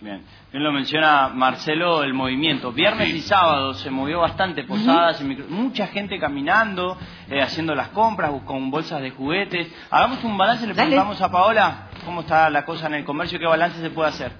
Bien, 0.00 0.22
bien 0.52 0.62
lo 0.62 0.72
menciona 0.72 1.28
Marcelo, 1.28 2.02
el 2.02 2.12
movimiento. 2.12 2.72
Viernes 2.72 3.08
y 3.08 3.20
sábado 3.20 3.74
se 3.74 3.90
movió 3.90 4.20
bastante 4.20 4.64
posadas, 4.64 5.22
mucha 5.48 5.86
gente 5.86 6.18
caminando, 6.18 6.98
eh, 7.30 7.40
haciendo 7.40 7.74
las 7.74 7.88
compras, 7.88 8.32
con 8.44 8.70
bolsas 8.70 9.00
de 9.00 9.10
juguetes. 9.10 9.72
Hagamos 9.90 10.22
un 10.24 10.36
balance, 10.36 10.66
le 10.66 10.74
preguntamos 10.74 11.20
a 11.22 11.30
Paola 11.30 11.88
cómo 12.04 12.20
está 12.20 12.50
la 12.50 12.64
cosa 12.64 12.88
en 12.88 12.94
el 12.94 13.04
comercio, 13.04 13.38
qué 13.38 13.46
balance 13.46 13.80
se 13.80 13.90
puede 13.90 14.10
hacer. 14.10 14.32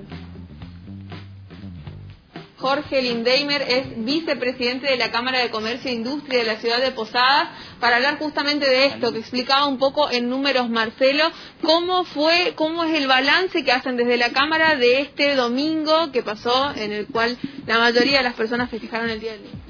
Jorge 2.64 3.02
Lindeimer 3.02 3.60
es 3.60 4.04
vicepresidente 4.06 4.86
de 4.86 4.96
la 4.96 5.10
Cámara 5.10 5.38
de 5.40 5.50
Comercio 5.50 5.90
e 5.90 5.92
Industria 5.92 6.38
de 6.38 6.46
la 6.46 6.56
ciudad 6.56 6.80
de 6.80 6.92
Posadas, 6.92 7.50
para 7.78 7.96
hablar 7.96 8.16
justamente 8.16 8.64
de 8.64 8.86
esto, 8.86 9.12
que 9.12 9.18
explicaba 9.18 9.66
un 9.66 9.76
poco 9.76 10.10
en 10.10 10.30
números 10.30 10.70
Marcelo, 10.70 11.24
cómo 11.60 12.04
fue, 12.04 12.54
cómo 12.56 12.82
es 12.84 12.94
el 12.94 13.06
balance 13.06 13.62
que 13.66 13.70
hacen 13.70 13.98
desde 13.98 14.16
la 14.16 14.30
Cámara 14.30 14.76
de 14.76 15.02
este 15.02 15.34
domingo 15.34 16.10
que 16.10 16.22
pasó, 16.22 16.72
en 16.74 16.90
el 16.92 17.06
cual 17.08 17.36
la 17.66 17.78
mayoría 17.80 18.16
de 18.16 18.24
las 18.24 18.34
personas 18.34 18.70
festejaron 18.70 19.10
el 19.10 19.20
Día 19.20 19.32
del 19.32 19.42
Niño. 19.42 19.60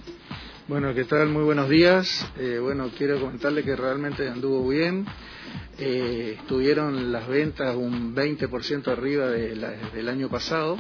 Bueno, 0.69 0.95
¿qué 0.95 1.03
tal? 1.03 1.31
Muy 1.31 1.43
buenos 1.43 1.69
días. 1.69 2.25
Eh, 2.39 2.61
bueno, 2.63 2.93
quiero 2.97 3.19
comentarle 3.19 3.65
que 3.65 3.75
realmente 3.75 4.29
anduvo 4.29 4.69
bien. 4.69 5.05
Eh, 5.79 6.37
estuvieron 6.39 7.11
las 7.11 7.27
ventas 7.27 7.75
un 7.75 8.15
20% 8.15 8.87
arriba 8.87 9.31
del 9.31 10.09
año 10.09 10.29
pasado 10.29 10.79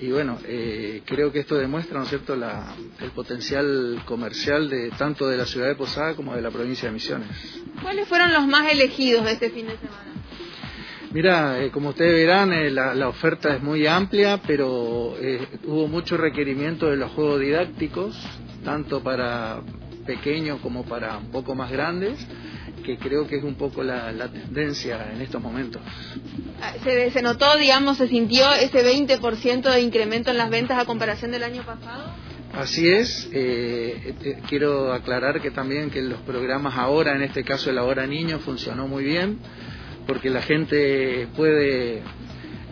y 0.00 0.10
bueno, 0.10 0.38
eh, 0.44 1.02
creo 1.04 1.32
que 1.32 1.40
esto 1.40 1.56
demuestra, 1.56 1.98
¿no 1.98 2.04
es 2.04 2.10
cierto?, 2.10 2.34
el 2.34 3.10
potencial 3.12 4.02
comercial 4.04 4.68
de 4.68 4.90
tanto 4.90 5.28
de 5.28 5.36
la 5.36 5.46
ciudad 5.46 5.68
de 5.68 5.74
Posada 5.74 6.14
como 6.14 6.34
de 6.34 6.42
la 6.42 6.50
provincia 6.50 6.88
de 6.88 6.94
Misiones. 6.94 7.28
¿Cuáles 7.82 8.06
fueron 8.06 8.32
los 8.32 8.46
más 8.46 8.70
elegidos 8.70 9.24
de 9.24 9.32
este 9.32 9.50
fin 9.50 9.66
de 9.66 9.76
semana? 9.76 10.12
Mira, 11.12 11.62
eh, 11.62 11.70
como 11.70 11.90
ustedes 11.90 12.12
verán, 12.12 12.52
eh, 12.52 12.70
la, 12.70 13.08
oferta 13.08 13.54
es 13.54 13.62
muy 13.62 13.86
amplia, 13.86 14.40
pero 14.46 15.14
hubo 15.64 15.88
mucho 15.88 16.16
requerimiento 16.16 16.90
de 16.90 16.96
los 16.96 17.10
juegos 17.12 17.40
didácticos, 17.40 18.18
tanto 18.64 19.02
para 19.02 19.62
pequeños 20.04 20.60
como 20.60 20.84
para 20.84 21.16
un 21.18 21.30
poco 21.30 21.54
más 21.54 21.70
grandes 21.70 22.18
que 22.86 22.96
creo 22.98 23.26
que 23.26 23.36
es 23.36 23.42
un 23.42 23.56
poco 23.56 23.82
la, 23.82 24.28
tendencia 24.28 25.10
en 25.12 25.20
estos 25.20 25.42
momentos. 25.42 25.82
Ah, 26.62 26.72
¿Se, 26.84 27.10
¿Se, 27.10 27.20
notó, 27.20 27.56
digamos, 27.58 27.96
se 27.96 28.06
sintió 28.06 28.52
ese 28.52 28.84
20% 28.84 29.62
de 29.72 29.80
incremento 29.80 30.30
en 30.30 30.38
las 30.38 30.48
ventas 30.50 30.78
a 30.78 30.84
comparación 30.84 31.32
del 31.32 31.42
año 31.42 31.64
pasado? 31.64 32.14
Así 32.54 32.88
es, 32.88 33.28
eh, 33.32 34.14
eh, 34.22 34.38
quiero 34.48 34.92
aclarar 34.92 35.42
que 35.42 35.50
también 35.50 35.90
que 35.90 36.00
los 36.00 36.20
programas 36.20 36.78
ahora, 36.78 37.16
en 37.16 37.22
este 37.22 37.42
caso 37.42 37.70
el 37.70 37.76
Ahora 37.76 38.06
Niño, 38.06 38.38
funcionó 38.38 38.86
muy 38.86 39.04
bien, 39.04 39.40
porque 40.06 40.30
la 40.30 40.40
gente 40.40 41.26
puede 41.36 42.02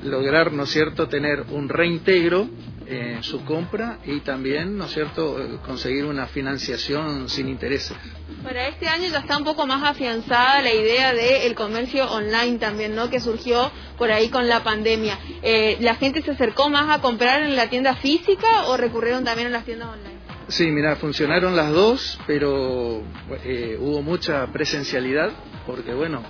lograr, 0.04 0.52
¿no 0.52 0.62
es 0.62 0.70
cierto?, 0.70 1.08
tener 1.08 1.44
un 1.50 1.68
reintegro 1.68 2.48
en 2.86 3.22
su 3.22 3.44
compra 3.44 3.98
y 4.04 4.20
también, 4.20 4.76
¿no 4.76 4.84
es 4.84 4.92
cierto?, 4.92 5.60
conseguir 5.64 6.04
una 6.04 6.26
financiación 6.26 7.28
sin 7.28 7.48
intereses. 7.48 7.96
Para 8.42 8.68
este 8.68 8.88
año 8.88 9.08
ya 9.10 9.20
está 9.20 9.36
un 9.36 9.44
poco 9.44 9.66
más 9.66 9.82
afianzada 9.82 10.60
la 10.62 10.72
idea 10.72 11.12
del 11.12 11.54
comercio 11.54 12.10
online 12.10 12.58
también, 12.58 12.94
¿no? 12.94 13.10
Que 13.10 13.20
surgió 13.20 13.70
por 13.96 14.10
ahí 14.10 14.28
con 14.28 14.48
la 14.48 14.62
pandemia. 14.62 15.18
Eh, 15.42 15.78
¿La 15.80 15.94
gente 15.94 16.22
se 16.22 16.32
acercó 16.32 16.68
más 16.68 16.90
a 16.90 17.00
comprar 17.00 17.42
en 17.42 17.56
la 17.56 17.68
tienda 17.68 17.94
física 17.96 18.66
o 18.66 18.76
recurrieron 18.76 19.24
también 19.24 19.48
a 19.48 19.50
las 19.50 19.64
tiendas 19.64 19.88
online? 19.88 20.14
Sí, 20.48 20.66
mira, 20.66 20.96
funcionaron 20.96 21.56
las 21.56 21.72
dos, 21.72 22.18
pero 22.26 23.02
eh, 23.44 23.78
hubo 23.80 24.02
mucha 24.02 24.46
presencialidad, 24.52 25.30
porque 25.66 25.94
bueno, 25.94 26.22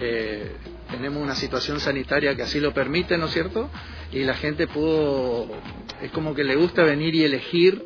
eh, 0.00 0.56
tenemos 0.92 1.22
una 1.22 1.34
situación 1.34 1.80
sanitaria 1.80 2.36
que 2.36 2.42
así 2.42 2.60
lo 2.60 2.72
permite, 2.72 3.18
¿no 3.18 3.26
es 3.26 3.32
cierto? 3.32 3.70
Y 4.12 4.20
la 4.20 4.34
gente 4.34 4.68
pudo, 4.68 5.48
es 6.00 6.10
como 6.12 6.34
que 6.34 6.44
le 6.44 6.54
gusta 6.54 6.84
venir 6.84 7.14
y 7.14 7.24
elegir 7.24 7.84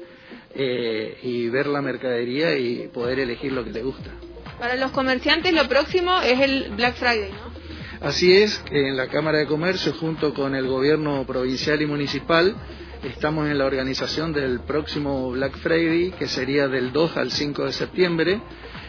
eh, 0.54 1.18
y 1.22 1.48
ver 1.48 1.66
la 1.66 1.80
mercadería 1.80 2.58
y 2.58 2.88
poder 2.88 3.20
elegir 3.20 3.52
lo 3.52 3.64
que 3.64 3.70
le 3.70 3.82
gusta. 3.82 4.10
Para 4.58 4.76
los 4.76 4.90
comerciantes 4.90 5.52
lo 5.54 5.68
próximo 5.68 6.20
es 6.20 6.40
el 6.40 6.72
Black 6.76 6.96
Friday, 6.96 7.30
¿no? 7.30 7.56
Así 8.00 8.36
es, 8.36 8.62
en 8.70 8.96
la 8.96 9.06
Cámara 9.06 9.38
de 9.38 9.46
Comercio 9.46 9.92
junto 9.94 10.34
con 10.34 10.54
el 10.54 10.66
gobierno 10.66 11.24
provincial 11.26 11.80
y 11.80 11.86
municipal 11.86 12.54
estamos 13.02 13.48
en 13.48 13.56
la 13.56 13.64
organización 13.64 14.32
del 14.34 14.60
próximo 14.60 15.30
Black 15.30 15.56
Friday 15.58 16.10
que 16.10 16.26
sería 16.26 16.68
del 16.68 16.92
2 16.92 17.16
al 17.16 17.30
5 17.30 17.64
de 17.64 17.72
septiembre 17.72 18.40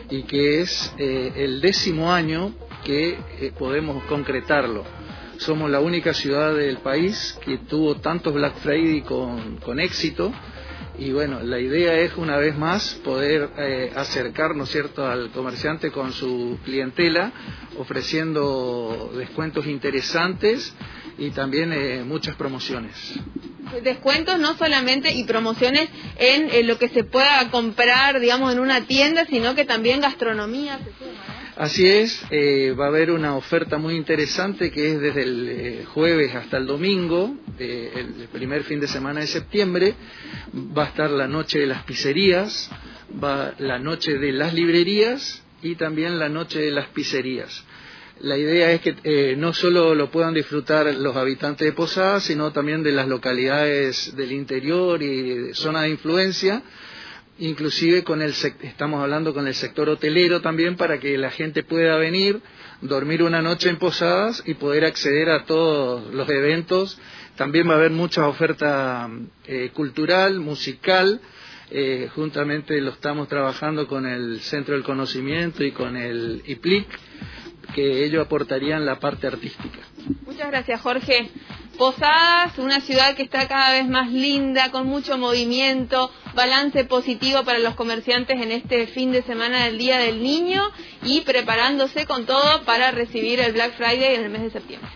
y 0.10 0.24
que 0.24 0.62
es 0.62 0.94
eh, 0.98 1.32
el 1.38 1.62
décimo 1.62 2.12
año 2.12 2.54
que 2.84 3.18
eh, 3.40 3.52
podemos 3.58 4.04
concretarlo. 4.06 4.84
Somos 5.38 5.70
la 5.70 5.80
única 5.80 6.14
ciudad 6.14 6.56
del 6.56 6.78
país 6.78 7.38
que 7.46 7.60
tuvo 7.60 7.96
tantos 7.96 8.34
Black 8.34 8.56
Friday 8.56 9.02
con, 9.02 9.58
con 9.58 9.80
éxito 9.80 10.34
y 11.00 11.12
bueno, 11.12 11.42
la 11.44 11.60
idea 11.60 11.94
es 12.00 12.18
una 12.18 12.38
vez 12.38 12.58
más 12.58 12.96
poder 13.04 13.52
eh, 13.58 13.92
acercarnos 13.96 14.70
cierto 14.70 15.06
al 15.06 15.30
comerciante 15.30 15.92
con 15.92 16.12
su 16.12 16.58
clientela, 16.66 17.32
ofreciendo 17.78 19.12
descuentos 19.16 19.68
interesantes 19.68 20.74
y 21.20 21.30
también 21.30 21.72
eh, 21.72 22.04
muchas 22.04 22.36
promociones. 22.36 23.20
Descuentos 23.84 24.40
no 24.40 24.58
solamente 24.58 25.12
y 25.12 25.24
promociones 25.24 25.90
en, 26.18 26.68
lo 26.68 26.78
que 26.78 26.90
se 26.90 27.04
pueda 27.04 27.50
comprar, 27.50 28.20
digamos, 28.20 28.54
en 28.54 28.60
una 28.60 28.86
tienda, 28.86 29.26
sino 29.26 29.56
que 29.56 29.66
también 29.66 30.02
gastronomía. 30.02 30.80
Así 31.56 31.88
es, 31.88 32.24
eh, 32.30 32.76
va 32.80 32.86
a 32.86 32.88
haber 32.90 33.10
una 33.10 33.36
oferta 33.36 33.80
muy 33.80 33.96
interesante 33.96 34.70
que 34.70 34.92
es 34.92 35.02
desde 35.02 35.24
el 35.24 35.50
eh, 35.50 35.86
jueves 35.86 36.36
hasta 36.36 36.58
el 36.58 36.68
domingo, 36.68 37.36
eh, 37.58 37.92
el 37.96 38.28
primer 38.28 38.64
fin 38.64 38.80
de 38.80 38.88
semana 38.88 39.22
de 39.22 39.28
septiembre. 39.28 39.96
Va 40.56 40.84
a 40.84 40.88
estar 40.88 41.10
la 41.10 41.28
noche 41.28 41.60
de 41.60 41.66
las 41.66 41.84
pizzerías, 41.84 42.70
va 43.24 43.54
la 43.58 43.80
noche 43.80 44.20
de 44.20 44.32
las 44.34 44.54
librerías 44.54 45.44
y 45.64 45.76
también 45.76 46.20
la 46.20 46.30
noche 46.30 46.60
de 46.60 46.72
las 46.72 46.88
pizzerías. 46.90 47.64
La 48.22 48.38
idea 48.38 48.72
es 48.72 48.82
que 48.82 49.36
no 49.38 49.54
solo 49.54 49.94
lo 49.94 50.10
puedan 50.10 50.34
disfrutar 50.34 50.94
los 50.96 51.16
habitantes 51.16 51.66
de 51.66 51.74
Posadas, 51.74 52.24
sino 52.24 52.52
también 52.52 52.82
de 52.82 52.92
las 52.92 53.08
localidades 53.08 54.16
del 54.16 54.32
interior 54.32 55.04
y 55.04 55.22
de 55.36 55.54
zona 55.54 55.84
de 55.84 55.90
influencia, 55.90 56.64
inclusive 57.40 58.04
con 58.04 58.22
el 58.22 58.32
estamos 58.32 59.02
hablando 59.02 59.34
con 59.34 59.48
el 59.48 59.54
sector 59.54 59.90
hotelero 59.90 60.42
también 60.42 60.76
para 60.76 61.00
que 61.00 61.18
la 61.18 61.30
gente 61.30 61.64
pueda 61.64 61.98
venir, 61.98 62.42
dormir 62.82 63.22
una 63.22 63.42
noche 63.42 63.70
en 63.70 63.78
posadas 63.78 64.42
y 64.46 64.56
poder 64.56 64.86
acceder 64.86 65.30
a 65.30 65.46
todos 65.46 66.14
los 66.14 66.28
eventos. 66.30 67.00
También 67.36 67.70
va 67.70 67.74
a 67.74 67.78
haber 67.78 67.92
mucha 67.92 68.28
oferta 68.28 69.10
eh, 69.46 69.70
cultural, 69.74 70.40
musical. 70.40 71.22
Eh, 71.70 72.10
juntamente 72.16 72.80
lo 72.82 72.92
estamos 72.92 73.28
trabajando 73.28 73.88
con 73.88 74.06
el 74.06 74.40
Centro 74.40 74.74
del 74.74 74.84
Conocimiento 74.84 75.64
y 75.64 75.72
con 75.72 75.98
el 75.98 76.42
IPLIC, 76.46 76.88
que 77.74 78.06
ellos 78.06 78.26
aportarían 78.26 78.86
la 78.86 79.00
parte 79.00 79.28
artística. 79.28 79.80
Muchas 80.26 80.48
gracias, 80.48 80.82
Jorge. 80.82 81.30
Posadas, 81.78 82.58
una 82.58 82.82
ciudad 82.82 83.16
que 83.16 83.22
está 83.22 83.48
cada 83.48 83.72
vez 83.72 83.88
más 83.88 84.12
linda, 84.12 84.72
con 84.72 84.88
mucho 84.88 85.18
movimiento, 85.18 86.12
balance 86.34 86.86
positivo 86.86 87.44
para 87.44 87.60
los 87.60 87.76
comerciantes 87.76 88.42
en 88.42 88.52
este 88.52 88.88
fin 88.88 89.12
de 89.12 89.22
semana 89.22 89.66
del 89.66 89.78
Día 89.78 90.00
del 90.00 90.24
Niño 90.24 90.64
y 91.04 91.22
preparándose 91.22 92.08
con 92.08 92.26
todo 92.26 92.64
para 92.64 92.90
recibir 92.92 93.40
el 93.40 93.54
Black 93.54 93.78
Friday 93.78 94.16
en 94.16 94.24
el 94.24 94.32
mes 94.32 94.42
de 94.42 94.52
septiembre. 94.52 94.90